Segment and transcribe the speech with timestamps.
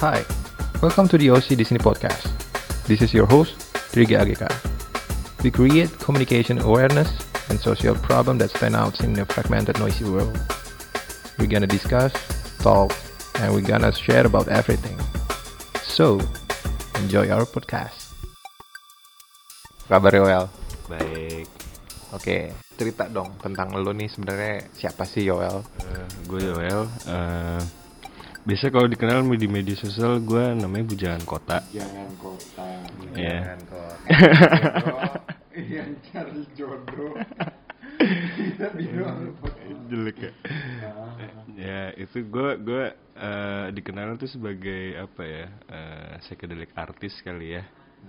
[0.00, 0.24] Hi,
[0.82, 2.24] welcome to the OC Disney Podcast.
[2.88, 3.56] This is your host,
[3.92, 4.48] Triga Ageka.
[5.44, 7.08] We create communication awareness
[7.48, 10.36] and social problem that stand out in a fragmented, noisy world.
[11.38, 12.12] We're gonna discuss,
[12.58, 12.92] talk,
[13.40, 14.98] and we're gonna share about everything.
[15.84, 16.20] So,
[17.00, 18.12] enjoy our podcast.
[19.88, 20.46] Kabar Yoel?
[20.88, 21.46] Baik,
[22.10, 25.62] Oke, cerita dong tentang lo nih sebenarnya siapa sih Yoel?
[25.86, 26.82] eh, gue Yoel.
[27.06, 27.60] Eh,
[28.40, 31.58] biasa kalau dikenal di media sosial gue namanya Bujangan Kota.
[31.68, 32.68] jangan kota
[33.12, 33.56] Iya.
[35.60, 37.12] yang cari jodoh
[38.00, 39.36] kita bilang
[39.92, 40.32] Jelek ya.
[41.52, 42.84] ya itu gue gue
[43.18, 47.64] eh, dikenal tuh sebagai apa ya eh, psychedelic artist kali ya.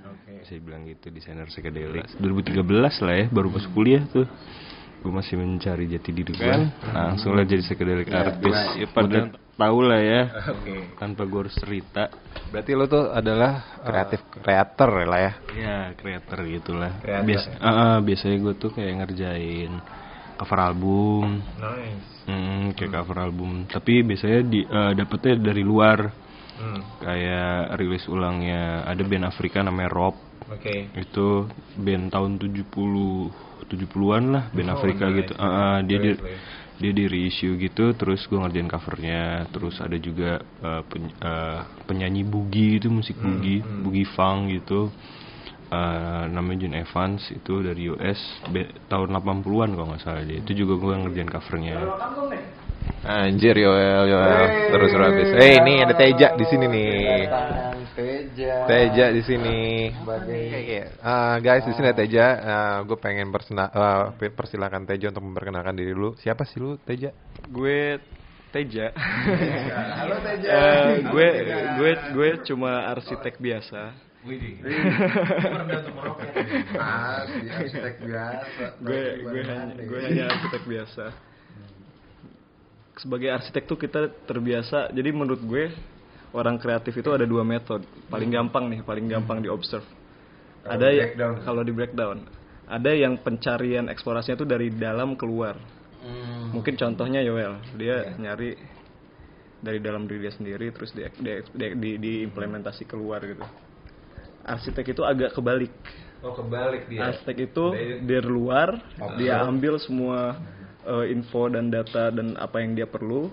[0.07, 0.48] Oke.
[0.48, 2.07] Bisa bilang gitu desainer psychedelic.
[2.23, 2.63] 2013
[3.04, 4.23] lah ya baru masuk kuliah tuh.
[5.02, 6.55] Gue masih mencari jati diri gue.
[6.94, 8.78] Langsung lah jadi psychedelic artist.
[8.78, 10.22] Ya pada tahu lah ya.
[10.54, 10.94] Oke.
[10.98, 12.14] Tanpa gue harus cerita.
[12.54, 15.32] Berarti lo tuh adalah kreatif creator lah ya?
[15.58, 16.91] Ya, creator gitulah.
[17.02, 17.26] Creator.
[17.26, 19.74] Biasa, ah, ah, biasanya gue tuh kayak ngerjain
[20.38, 22.26] cover album, Nice.
[22.26, 23.70] hmm, kayak cover album.
[23.70, 25.99] Tapi biasanya di eh, dapetnya dari luar,
[26.62, 26.82] Hmm.
[27.02, 30.13] kayak rilis ulangnya ada band Afrika namanya Rob.
[30.46, 30.93] Oke.
[30.93, 33.34] Itu band tahun 70
[33.72, 35.16] 70-an lah, band Oh, Afrika nice.
[35.20, 35.32] gitu.
[35.40, 36.10] Ah, ah, dia di,
[36.82, 39.20] dia di reissue gitu, terus gue ngerjain covernya.
[39.54, 40.30] Terus ada juga
[40.68, 44.92] eh, peny- eh, penyanyi boogie itu musik Hmm, boogie, boogie funk gitu.
[45.72, 48.22] Eh, namanya Jun Evans itu dari US
[48.54, 50.38] be- tahun 80-an kalau nggak salah dia.
[50.44, 51.77] Itu juga gue ngerjain covernya.
[53.01, 54.70] Anjir Yoel, Yoel.
[54.70, 55.29] Terus terus habis.
[55.34, 57.26] Eh ini ada Teja di sini nih.
[57.91, 59.90] Teja Teja di sini.
[61.02, 62.26] Ah, guys di sini ada Teja.
[62.85, 66.13] gue pengen persena, eh, pe- persilakan Teja untuk memperkenalkan diri dulu.
[66.16, 67.09] Siapa sih lu Teja?
[67.50, 67.97] gue
[68.53, 68.94] Teja.
[68.94, 71.29] halo Teja Eh, gue
[71.81, 73.97] gue gue cuma arsitek biasa.
[76.78, 81.06] ah si arsitek biasa Gue gue hanya gue hanya arsitek biasa.
[83.01, 84.94] Sebagai arsitek tuh kita terbiasa.
[84.94, 85.73] Jadi menurut gue
[86.38, 87.81] orang kreatif itu ada dua metode.
[88.07, 89.85] Paling gampang nih, paling gampang di observe.
[90.62, 91.34] Ada ya- breakdown.
[91.41, 92.17] kalau di breakdown.
[92.69, 95.57] Ada yang pencarian eksplorasinya tuh dari dalam keluar.
[96.01, 96.53] Hmm.
[96.53, 98.56] Mungkin contohnya Yoel, dia nyari
[99.62, 103.44] dari dalam diri dia sendiri terus di, di, di- di- diimplementasi keluar gitu.
[104.45, 105.73] Arsitek itu agak kebalik.
[106.22, 107.66] Oh kebalik Arsitek itu
[108.06, 108.78] dari luar
[109.18, 110.38] dia ambil semua
[110.86, 113.30] eh, info dan data dan apa yang dia perlu,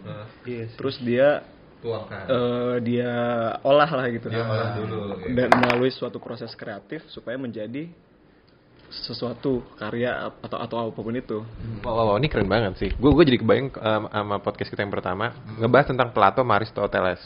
[0.76, 1.44] terus dia
[1.78, 2.26] Tuangkan.
[2.26, 3.12] eh, dia
[3.62, 4.28] olah lah gitu.
[4.32, 4.98] olah dulu,
[5.30, 7.86] Dan melalui suatu proses kreatif supaya menjadi
[8.88, 11.44] sesuatu karya atau atau apa pun itu.
[11.84, 12.90] Wow, wow, wow, ini keren banget sih.
[12.96, 17.20] Gue gue jadi kebayang um, sama podcast kita yang pertama ngebahas tentang Plato sama Aristoteles.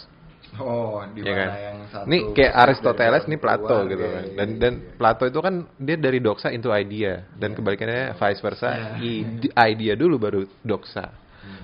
[0.61, 1.49] Oh di ya kan?
[1.57, 4.25] yang satu Ini kayak Aristoteles, ini Plato keluar, gitu iya, kan.
[4.25, 4.59] iya, Dan iya.
[4.61, 8.69] dan Plato itu kan dia dari doxa into idea dan kebalikannya vice versa,
[9.01, 11.09] i- idea dulu baru doxa.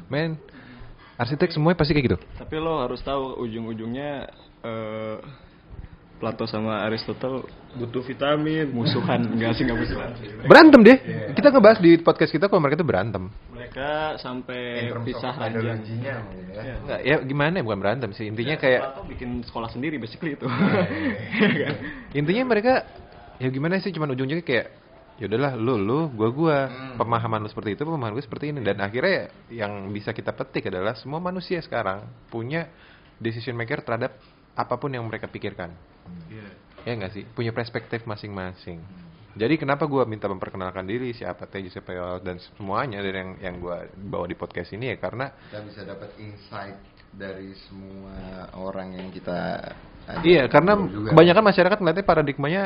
[0.09, 0.41] Men,
[1.17, 2.19] arsitek semuanya pasti kayak gitu.
[2.39, 4.11] Tapi lo harus tahu ujung-ujungnya
[4.65, 5.17] eh,
[6.19, 7.47] Plato sama Aristotle
[7.79, 9.23] butuh vitamin, musuhan.
[9.39, 10.11] Enggak sih enggak musuhan.
[10.51, 10.99] Berantem deh.
[11.39, 13.31] Kita ngebahas di podcast kita kalau mereka itu berantem.
[13.55, 15.79] Mereka sampai pisah ranjang.
[16.03, 16.19] ya.
[16.83, 17.63] Enggak, ya gimana ya?
[17.63, 18.27] Bukan berantem sih.
[18.27, 20.47] Intinya kayak Plato bikin sekolah sendiri basically itu.
[22.19, 22.83] intinya mereka
[23.39, 23.95] ya gimana sih?
[23.95, 24.75] Cuman ujungnya kayak
[25.23, 26.59] ya udahlah lu lu gua gua.
[26.99, 28.67] Pemahaman lu seperti itu pemahaman gue seperti ini.
[28.67, 32.67] Dan akhirnya yang bisa kita petik adalah semua manusia sekarang punya
[33.23, 34.19] decision maker terhadap
[34.59, 35.71] apa pun yang mereka pikirkan
[36.87, 37.25] ya nggak sih?
[37.33, 38.81] Punya perspektif masing-masing.
[39.39, 43.55] Jadi kenapa gua minta memperkenalkan diri siapa Teji siapa Yoel, dan semuanya dari yang yang
[43.63, 46.75] gua bawa di podcast ini ya karena kita bisa dapat insight
[47.15, 49.63] dari semua orang yang kita
[50.25, 50.73] Iya, karena
[51.13, 52.63] kebanyakan masyarakat ngeliatnya paradigmanya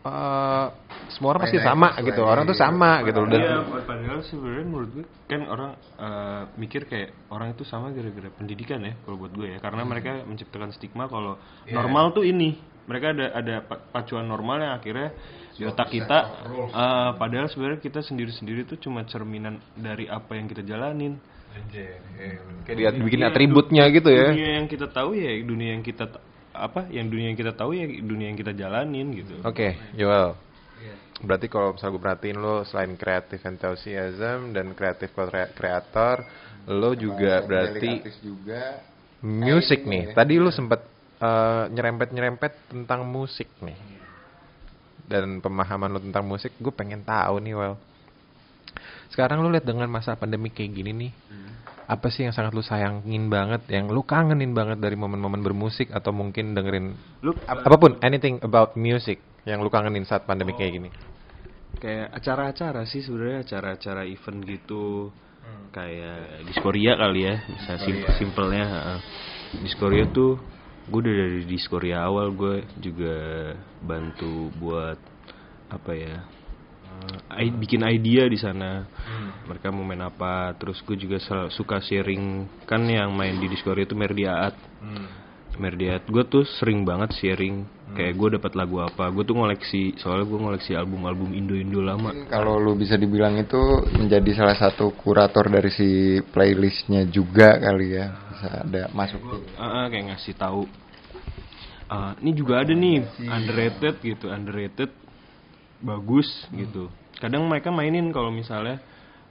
[0.00, 0.66] eh
[1.10, 2.22] semua orang pasti sama gitu.
[2.22, 2.62] iya, Orang tuh iya.
[2.62, 3.28] sama gitu loh.
[3.28, 8.30] Dan Iya, padahal sebenarnya menurut gue kan orang eh, mikir kayak orang itu sama gara-gara
[8.32, 11.36] pendidikan ya kalau buat gue ya karena mereka menciptakan stigma kalau
[11.68, 12.56] normal tuh ini
[12.88, 15.08] mereka ada ada pa- pacuan normal yang akhirnya
[15.52, 16.18] di otak kita
[16.72, 21.20] eh, padahal sebenarnya kita sendiri-sendiri tuh cuma cerminan dari apa yang kita jalanin
[22.64, 24.30] kayak dia bikin atributnya gitu ya.
[24.30, 27.78] dunia yang kita tahu ya dunia yang kita ta- apa yang dunia yang kita tahu
[27.78, 30.34] ya dunia yang kita jalanin gitu Oke, Joel.
[31.20, 35.12] Berarti kalau misalnya gue perhatiin lo selain kreatif enthusiasm dan kreatif
[35.52, 36.24] kreator,
[36.64, 38.80] lo juga berarti juga
[39.20, 40.16] musik nih.
[40.16, 40.80] Tadi lo sempat
[41.68, 43.76] nyerempet-nyerempet tentang musik nih.
[45.04, 47.76] Dan pemahaman lo tentang musik, gue pengen tahu nih, Well.
[49.12, 51.12] Sekarang lo lihat dengan masa pandemi kayak gini nih,
[51.90, 56.14] apa sih yang sangat lu sayangin banget, yang lu kangenin banget dari momen-momen bermusik atau
[56.14, 56.94] mungkin dengerin
[57.26, 60.90] Lu ap- apa pun anything about music yang lu kangenin saat pandemi kayak gini.
[61.80, 65.10] kayak acara-acara sih sebenarnya acara-acara event gitu.
[65.70, 68.98] Kayak Diskoria kali ya bisa sim- simpelnya heeh.
[69.62, 70.38] Diskoria tuh
[70.86, 73.16] gue udah dari Diskoria awal gue juga
[73.80, 74.98] bantu buat
[75.70, 76.16] apa ya
[77.30, 78.82] eh, i- bikin idea di sana
[79.50, 80.54] mereka mau main apa?
[80.54, 81.18] Terus gue juga
[81.50, 82.46] suka sharing.
[82.70, 84.54] Kan yang main di Diskoria itu Merdiaat
[85.60, 87.66] Merdiat gue tuh sering banget sharing.
[87.92, 92.14] Kayak gue dapat lagu apa gue tuh ngoleksi soalnya gue ngoleksi album-album Indo-Indo lama.
[92.30, 93.58] Kalau lu bisa dibilang itu
[93.92, 95.88] menjadi salah satu kurator dari si
[96.30, 98.06] playlistnya juga kali ya.
[98.30, 99.20] Bisa ada masuk.
[99.58, 100.64] Ah, ah, kayak ngasih tahu
[101.90, 104.90] ah, ini juga ada nih underrated gitu underrated
[105.82, 106.88] bagus gitu.
[107.18, 108.80] Kadang mereka mainin kalau misalnya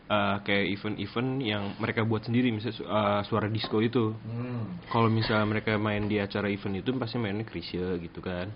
[0.10, 4.12] ah, kayak event-event yang mereka buat sendiri misalnya ah, suara disco itu.
[4.90, 8.50] Kalau misalnya mereka main di acara event itu pasti mainnya Krisya gitu kan.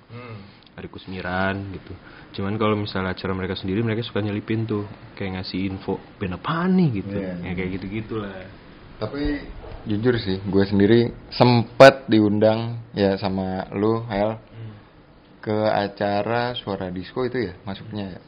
[0.73, 1.93] Hari Kusmiran gitu.
[2.33, 6.73] Cuman kalau misalnya acara mereka sendiri mereka suka nyelipin tuh kayak ngasih info band apaan
[6.73, 6.89] nih?
[6.97, 7.13] gitu.
[7.13, 7.33] Iya.
[7.45, 8.33] ya kayak gitu gitulah
[8.97, 9.23] Tapi
[9.85, 14.39] jujur sih, gue sendiri sempet diundang ya sama lu, Hel,
[15.43, 18.19] ke acara suara disco itu ya masuknya ya,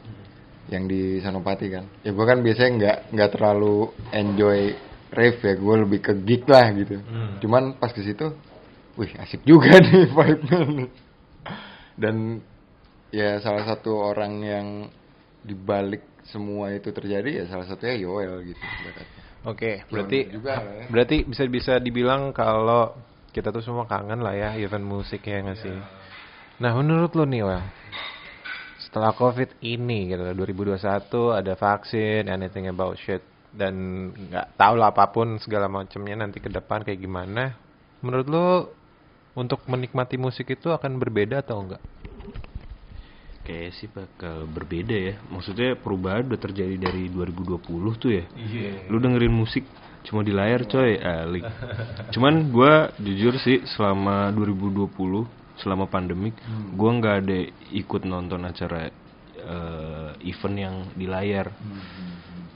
[0.70, 1.84] yang di Sanopati kan.
[2.02, 4.74] Ya gue kan biasanya nggak nggak terlalu enjoy
[5.14, 6.98] rave ya, gue lebih ke geek lah gitu.
[7.42, 8.34] Cuman pas ke situ,
[8.98, 10.90] wih asik juga nih vibe-nya nih.
[11.96, 12.42] Dan
[13.14, 14.66] ya salah satu orang yang
[15.46, 18.64] dibalik semua itu terjadi ya salah satunya Yoel gitu.
[19.46, 20.90] Oke, berarti juga ya.
[20.90, 22.98] berarti bisa bisa dibilang kalau
[23.30, 25.76] kita tuh semua kangen lah ya event musik ya nggak sih.
[26.56, 27.60] Nah, menurut lo nih, Wel,
[28.96, 30.80] setelah COVID ini gitu 2021
[31.36, 33.20] ada vaksin, anything about shit
[33.52, 37.52] dan nggak tahu lah apa pun segala macamnya nanti ke depan kayak gimana.
[38.00, 38.72] Menurut lo
[39.36, 41.84] untuk menikmati musik itu akan berbeda atau enggak?
[43.44, 45.20] Kayak sih bakal berbeda ya.
[45.28, 48.24] Maksudnya perubahan udah terjadi dari 2020 tuh ya.
[48.88, 49.68] Lu dengerin musik
[50.08, 51.44] cuma di layar coy, alik.
[52.16, 54.88] Cuman gua jujur sih selama 2020
[55.56, 56.36] selama pandemik
[56.76, 57.38] gua nggak ada
[57.72, 58.92] ikut nonton acara
[59.36, 61.52] eh, event yang di layar.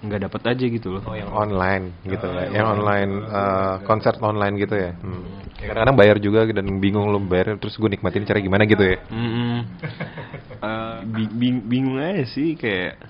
[0.00, 1.02] Nggak dapat aja gitu loh.
[1.04, 2.48] Oh, yang online gitu ya.
[2.48, 4.92] Yang online eh, konser online gitu ya.
[4.96, 5.24] Hmm.
[5.60, 8.96] Kadang-kadang bayar juga dan bingung lo bayar terus gue nikmatin cara gimana gitu ya.
[9.12, 9.56] Mm-mm.
[10.60, 13.00] Eh, bi- bing- bingung aja sih kayak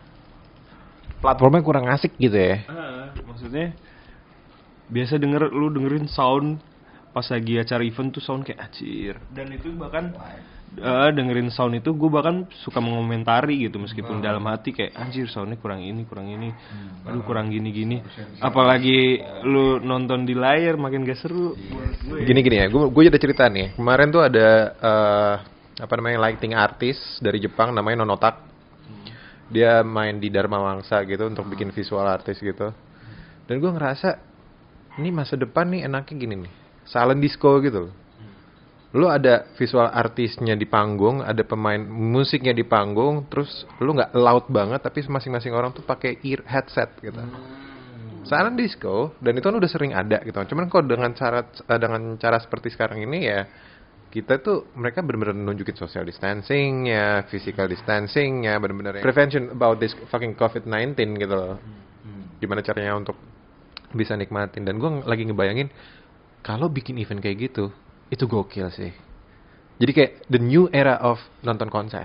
[1.21, 2.65] Platformnya kurang asik gitu ya.
[2.65, 3.77] Ah, maksudnya
[4.89, 6.63] biasa denger lu dengerin sound
[7.11, 10.15] pas lagi acara event tuh sound kayak acir dan itu bahkan
[10.79, 15.59] eh, dengerin sound itu gue bahkan suka mengomentari gitu meskipun dalam hati kayak anjir soundnya
[15.59, 16.55] kurang ini kurang ini.
[17.07, 17.97] Aduh kurang gini gini.
[18.39, 21.59] Apalagi lu nonton di layar makin gak seru.
[22.23, 23.75] Gini gini ya, gue gue ada cerita nih.
[23.75, 24.49] Kemarin tuh ada
[24.79, 25.35] eh,
[25.81, 28.47] apa namanya lighting artis dari Jepang namanya Nonotak.
[29.51, 32.71] Dia main di Dharma Wangsa gitu untuk bikin visual artis gitu.
[33.51, 34.15] Dan gue ngerasa
[35.03, 36.53] ini masa depan nih enaknya gini nih,
[36.91, 37.93] silent disco gitu loh.
[38.91, 44.51] Lu ada visual artisnya di panggung, ada pemain musiknya di panggung, terus lu nggak loud
[44.51, 47.23] banget, tapi masing-masing orang tuh pakai ear headset gitu.
[48.27, 50.35] Silent disco dan itu kan udah sering ada gitu.
[50.35, 53.41] Cuman kok dengan cara eh, dengan cara seperti sekarang ini ya
[54.11, 59.03] kita tuh mereka benar-benar nunjukin social distancing ya, physical distancing ya, benar-benar ya.
[59.07, 61.63] prevention about this fucking COVID-19 gitu loh.
[62.43, 63.15] Gimana caranya untuk
[63.95, 65.71] bisa nikmatin dan gue lagi ngebayangin
[66.41, 67.73] kalau bikin event kayak gitu
[68.11, 68.93] itu gokil sih.
[69.81, 72.05] Jadi kayak the new era of nonton konser.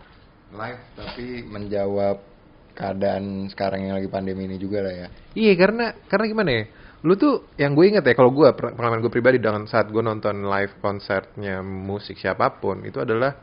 [0.56, 2.24] live tapi menjawab
[2.72, 5.08] keadaan sekarang yang lagi pandemi ini juga lah ya.
[5.36, 6.63] Iya karena karena gimana ya?
[7.04, 10.48] Lu tuh yang gue inget ya kalau gue pengalaman gue pribadi dengan saat gue nonton
[10.48, 13.36] live konsernya musik siapa pun itu adalah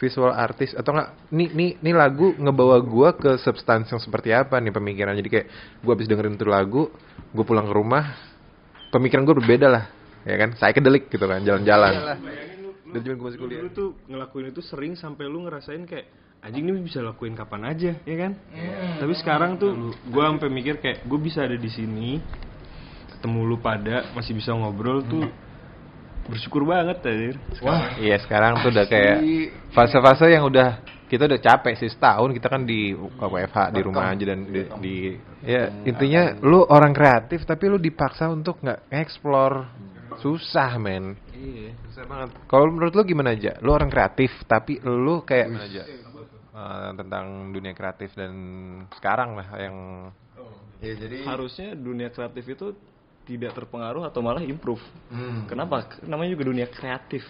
[0.00, 4.56] visual artis atau enggak nih nih nih lagu ngebawa gue ke substansi yang seperti apa
[4.56, 5.46] nih pemikiran jadi kayak
[5.84, 6.88] gue habis dengerin tuh lagu
[7.36, 8.16] gue pulang ke rumah
[8.88, 9.84] pemikiran gue berbeda lah
[10.24, 10.56] ya kan?
[10.56, 12.18] Saya kedelik gitu kan jalan-jalan.
[12.90, 13.60] Dan zaman gue masih kuliah.
[13.62, 16.10] lu tuh ngelakuin itu sering sampai lu ngerasain kayak
[16.42, 18.32] anjing ini bisa lakuin kapan aja ya kan?
[18.98, 22.18] Tapi sekarang tuh gua sampai mikir kayak gue bisa ada di sini
[23.20, 25.28] ketemu lu pada masih bisa ngobrol tuh
[26.24, 29.18] bersyukur banget tadi Wah, Iya sekarang tuh udah kayak
[29.76, 34.24] fase-fase yang udah kita udah capek sih setahun kita kan di WFH di rumah aja
[34.30, 34.96] dan di, di
[35.42, 39.66] ya intinya lu orang kreatif tapi lu dipaksa untuk nggak explore
[40.20, 45.24] susah men iya susah banget kalau menurut lu gimana aja lu orang kreatif tapi lu
[45.24, 45.84] kayak gimana aja
[46.50, 48.34] Eh, tentang dunia kreatif dan
[48.98, 49.76] sekarang lah yang
[50.82, 52.74] ya jadi harusnya dunia kreatif itu
[53.22, 54.82] tidak terpengaruh atau malah improve.
[55.08, 55.46] Hmm.
[55.46, 55.86] Kenapa?
[56.02, 57.22] Namanya juga dunia kreatif.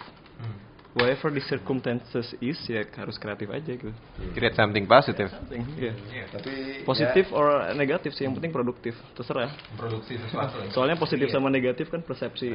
[0.91, 3.95] Whatever the circumstances is ya harus kreatif aja gitu.
[4.35, 5.31] Create something positive.
[5.31, 5.95] Something, iya.
[6.27, 9.55] Tapi Positif or negatif sih yang penting produktif terserah.
[9.79, 10.67] Produksi sesuatu.
[10.75, 12.51] Soalnya positif sama negatif kan persepsi.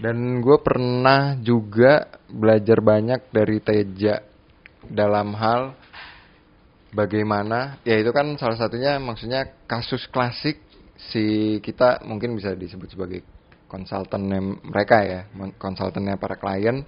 [0.00, 4.24] Dan gue pernah juga belajar banyak dari Teja
[4.88, 5.76] dalam hal
[6.92, 10.60] bagaimana, ya itu kan salah satunya maksudnya kasus klasik
[11.12, 13.20] si kita mungkin bisa disebut sebagai
[13.68, 15.20] konsultannya mereka ya,
[15.56, 16.84] konsultannya para klien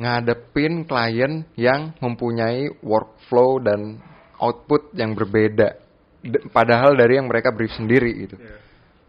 [0.00, 4.00] ngadepin klien yang mempunyai workflow dan
[4.40, 5.76] output yang berbeda,
[6.24, 8.40] D- padahal dari yang mereka brief sendiri gitu.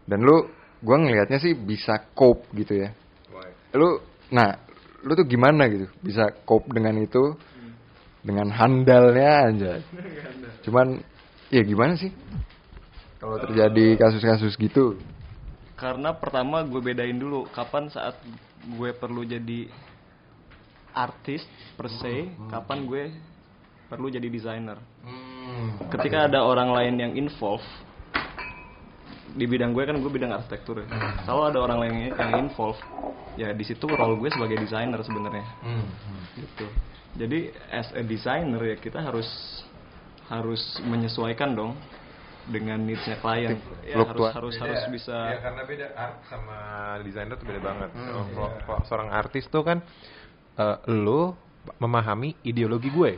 [0.04, 0.44] Dan lu,
[0.84, 2.92] gue ngelihatnya sih bisa cope gitu ya.
[3.72, 4.52] Lu, nah,
[5.00, 5.88] lu tuh gimana gitu?
[6.04, 7.32] Bisa cope dengan itu,
[8.20, 9.72] dengan handalnya aja.
[10.68, 11.00] Cuman,
[11.48, 12.12] ya gimana sih?
[13.16, 15.00] Kalau terjadi kasus-kasus gitu.
[15.78, 18.18] Karena pertama gue bedain dulu kapan saat
[18.62, 19.66] gue perlu jadi
[20.92, 21.42] artis
[21.74, 23.04] per se, kapan gue
[23.88, 24.78] perlu jadi desainer.
[25.90, 27.64] Ketika ada orang lain yang involve
[29.32, 30.86] di bidang gue kan gue bidang arsitektur ya.
[31.24, 32.76] Kalau ada orang lain yang involve,
[33.36, 35.44] ya di situ role gue sebagai desainer sebenarnya.
[36.36, 36.66] Gitu.
[37.16, 39.28] Jadi as a designer ya kita harus
[40.28, 41.76] harus menyesuaikan dong
[42.48, 43.60] dengan needs-nya klien.
[43.84, 44.34] Ya, harus Fluktuasi.
[44.36, 46.56] harus harus bisa Ya karena beda art sama
[47.04, 47.90] desainer tuh beda banget.
[47.92, 49.78] Kalau kalau- kalau seorang artis tuh kan
[50.58, 51.32] eh, lu
[51.78, 53.12] memahami ideologi gue.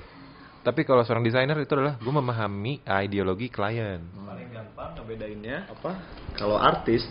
[0.65, 4.01] Tapi kalau seorang desainer itu adalah gue memahami ah, ideologi klien.
[4.01, 5.93] paling gampang ngebedainnya apa?
[6.41, 7.05] kalau artis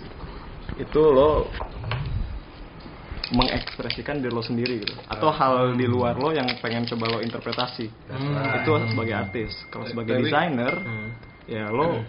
[0.76, 1.48] itu lo
[3.34, 4.94] mengekspresikan diri lo sendiri gitu.
[5.10, 7.88] Atau hal di luar lo yang pengen coba lo interpretasi.
[8.62, 9.52] Itu sebagai artis.
[9.70, 10.74] Kalau sebagai desainer
[11.50, 12.04] ya lo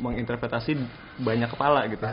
[0.00, 0.76] menginterpretasi
[1.20, 2.04] banyak kepala gitu.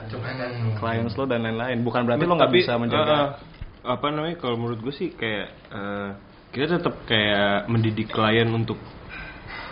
[0.79, 1.79] Clients lo dan lain-lain.
[1.84, 3.59] Bukan berarti lo nggak bisa menjaga eh,
[3.89, 6.10] apa namanya kalau menurut gue sih kayak eh,
[6.53, 8.77] kita tetap kayak mendidik klien untuk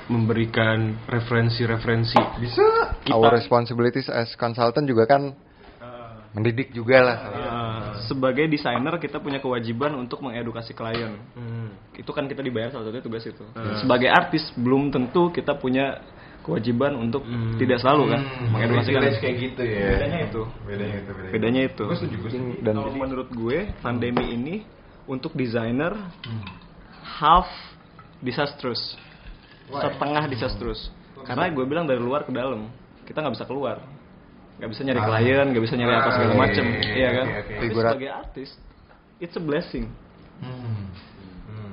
[0.10, 2.66] memberikan referensi-referensi Bisa.
[3.14, 5.36] Our responsibilities as consultant juga kan
[6.38, 7.18] mendidik juga lah.
[7.18, 11.18] Eh, sebagai desainer kita punya kewajiban untuk mengedukasi klien.
[11.98, 13.42] Itu kan kita dibayar salah satunya tugas itu.
[13.82, 15.98] Sebagai artis belum tentu kita punya
[16.48, 17.28] kewajiban untuk
[17.60, 19.14] tidak selalu kan mengedukasi klien.
[19.20, 19.88] kayak gitu ya.
[19.92, 20.42] Bedanya itu.
[20.64, 21.12] Bedanya itu.
[21.12, 21.32] Bedanya.
[21.36, 21.84] Bedanya itu.
[22.64, 24.56] Dan Kalau menurut gue pandemi ini
[25.04, 25.92] untuk desainer
[27.20, 27.52] half
[28.18, 28.96] disastrous.
[29.68, 30.88] Setengah disastrous.
[31.22, 32.72] Karena gue bilang dari luar ke dalam.
[33.04, 33.84] Kita nggak bisa keluar.
[34.58, 37.26] nggak bisa nyari klien, nggak bisa nyari apa segala Ah, macem, iya, iya, iya kan?
[37.28, 37.46] oke, oke.
[37.46, 38.50] Tapi Figurat- sebagai artis,
[39.20, 39.86] it's a blessing.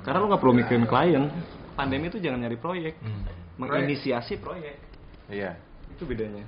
[0.05, 1.25] Karena lo nggak perlu mikirin klien.
[1.73, 2.95] Pandemi itu jangan nyari proyek,
[3.57, 4.77] menginisiasi proyek.
[5.29, 5.57] Iya.
[5.95, 6.43] Itu bedanya.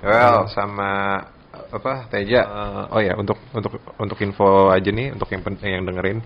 [0.00, 2.40] Well, sama apa Teja?
[2.46, 6.18] eh, oh ya, untuk untuk untuk info aja nih untuk yang pen- yang dengerin.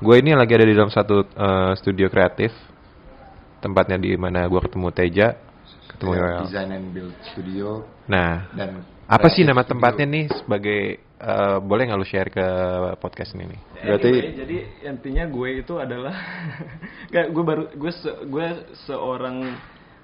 [0.00, 2.52] Gue ini lagi ada di dalam satu eh, studio kreatif.
[3.60, 5.36] Tempatnya di mana gue ketemu Teja,
[5.92, 6.40] ketemu ya, Yoel.
[6.48, 8.80] design and build studio Nah, dan
[9.10, 9.70] apa sih kreatif nama studio.
[9.74, 10.80] tempatnya nih sebagai
[11.18, 12.46] eh, boleh nggak lu share ke
[12.96, 13.60] podcast ini nih?
[13.82, 16.14] Berarti- Anyway, jadi intinya gue itu adalah
[17.10, 18.46] Nggak, gue baru gue se- gue
[18.84, 19.36] seorang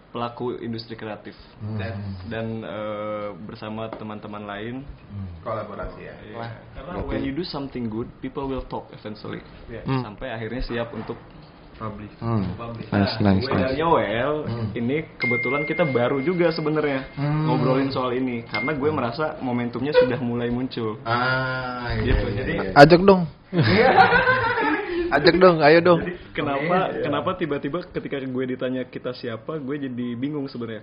[0.06, 1.36] pelaku industri kreatif
[1.76, 1.92] dan,
[2.26, 4.74] dan eh, bersama teman-teman lain
[5.38, 6.14] Kolaborasi ya.
[6.24, 6.46] Iya.
[6.72, 10.02] karena when you do something good people will talk eventually Hmm.
[10.02, 11.14] sampai akhirnya siap untuk
[11.76, 12.44] publish Hmm.
[12.54, 12.88] publish.
[12.88, 13.76] Nice, Nah, nice, gue dan nice.
[13.76, 14.32] Yoel
[14.72, 20.48] ini kebetulan kita baru juga sebenarnya ngobrolin soal ini karena gue merasa momentumnya sudah mulai
[20.48, 22.70] muncul Ah, iya, Gitu, iya, jadi- iya.
[22.74, 23.22] Ajak dong.
[25.06, 26.00] Ajak dong, ayo dong.
[26.32, 30.82] Kenapa kenapa tiba-tiba ketika gue ditanya kita siapa, gue jadi bingung sebenarnya.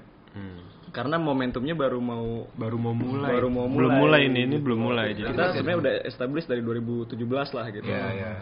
[0.89, 3.99] Karena momentumnya baru mau baru mau mulai baru mau belum mulai.
[3.99, 7.17] mulai ini ini belum mulai jadi kita sebenarnya udah establish dari 2017
[7.51, 7.83] lah gitu.
[7.83, 8.33] Iya, iya.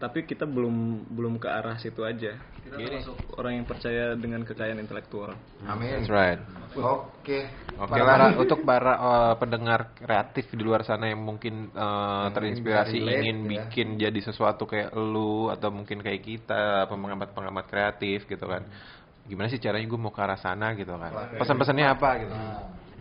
[0.00, 2.32] Tapi kita belum belum ke arah situ aja.
[2.64, 5.36] Kita termasuk orang yang percaya dengan kekayaan intelektual.
[5.68, 6.00] Amin.
[6.00, 6.40] That's right.
[6.72, 7.44] Oke.
[7.76, 13.04] Oke lah untuk para eh, pendengar kreatif di luar sana yang mungkin eh, terinspirasi bisa
[13.04, 13.48] relate, ingin ya.
[13.52, 18.64] bikin jadi sesuatu kayak lu atau mungkin kayak kita pengamat-pengamat kreatif gitu kan.
[19.28, 21.36] Gimana sih caranya gue mau ke arah sana gitu kan.
[21.36, 22.34] Pesan-pesannya apa gitu.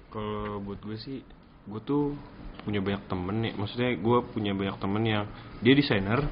[0.10, 1.22] kalau buat gue sih
[1.70, 2.18] gue tuh
[2.65, 5.24] punya banyak temen nih maksudnya gue punya banyak temen yang
[5.62, 6.25] dia desainer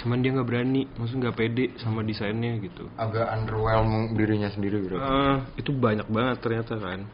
[0.00, 5.04] cuman dia nggak berani maksudnya nggak pede sama desainnya gitu Agak underwhelm dirinya sendiri berarti.
[5.04, 7.04] Ah, itu banyak banget ternyata kan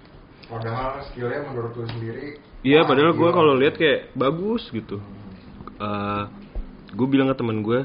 [0.47, 2.39] Padahal skillnya menurut lu sendiri.
[2.63, 5.03] Iya, padahal gue kalau lihat kayak bagus gitu.
[6.97, 7.83] gue bilang ke temen gue,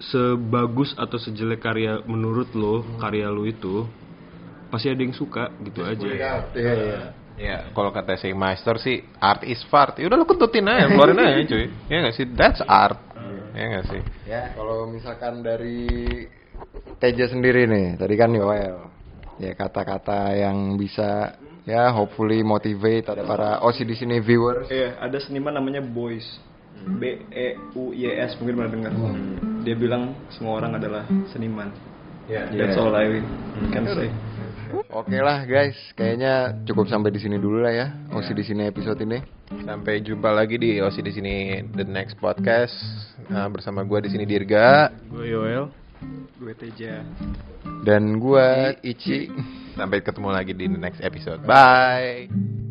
[0.00, 3.86] sebagus atau sejelek karya menurut lo, karya lo itu
[4.72, 6.08] pasti ada yang suka gitu aja.
[6.56, 7.00] Iya iya.
[7.32, 10.00] Ya, kalau kata si Master sih art is fart.
[10.00, 11.68] Ya udah lu kentutin aja, keluarin aja cuy.
[11.88, 12.26] Ya nggak sih?
[12.32, 13.11] That's art.
[13.52, 14.02] Ya nggak sih?
[14.24, 16.24] Ya, kalau misalkan dari
[16.96, 18.88] Teja sendiri nih, tadi kan Yoel.
[19.42, 21.34] Ya kata-kata yang bisa
[21.66, 24.70] ya hopefully motivate ada para OC di sini viewers.
[24.70, 26.24] Iya, ada seniman namanya Boys.
[26.82, 28.92] B E U Y S mungkin pernah dengar.
[29.62, 31.70] Dia bilang semua orang adalah seniman.
[32.30, 32.48] Ya.
[32.50, 33.22] That's all I
[33.70, 34.08] can say.
[34.92, 37.86] Oke lah guys, kayaknya cukup sampai di sini dulu lah ya.
[38.12, 39.20] OC di sini episode ini.
[39.68, 41.34] Sampai jumpa lagi di OC di sini
[41.76, 42.72] the next podcast
[43.32, 44.90] Nah, bersama gua di sini Dirga.
[45.06, 45.70] Gue Yoel.
[46.40, 47.00] Gue Teja.
[47.86, 49.30] Dan gua Ici.
[49.72, 51.40] Sampai ketemu lagi di the next episode.
[51.48, 52.61] Bye.